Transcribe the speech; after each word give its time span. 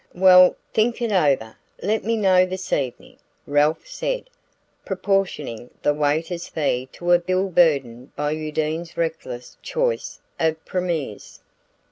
"Well, 0.15 0.55
think 0.73 0.99
it 0.99 1.11
over 1.11 1.57
let 1.83 2.03
me 2.03 2.17
know 2.17 2.43
this 2.43 2.73
evening," 2.73 3.19
Ralph 3.45 3.85
said, 3.85 4.31
proportioning 4.83 5.69
the 5.83 5.93
waiter's 5.93 6.47
fee 6.47 6.87
to 6.93 7.11
a 7.11 7.19
bill 7.19 7.49
burdened 7.49 8.15
by 8.15 8.31
Undine's 8.33 8.97
reckless 8.97 9.57
choice 9.61 10.19
of 10.39 10.55
primeurs. 10.65 11.41